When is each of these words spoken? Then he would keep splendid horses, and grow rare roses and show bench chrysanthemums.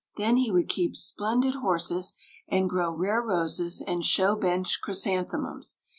Then 0.17 0.37
he 0.37 0.49
would 0.49 0.67
keep 0.67 0.95
splendid 0.95 1.53
horses, 1.61 2.15
and 2.47 2.67
grow 2.67 2.91
rare 2.91 3.21
roses 3.21 3.83
and 3.85 4.03
show 4.03 4.35
bench 4.35 4.79
chrysanthemums. 4.81 5.83